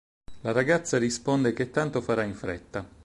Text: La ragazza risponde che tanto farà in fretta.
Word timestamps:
La 0.41 0.51
ragazza 0.51 0.97
risponde 0.97 1.53
che 1.53 1.69
tanto 1.69 2.01
farà 2.01 2.23
in 2.23 2.33
fretta. 2.33 2.83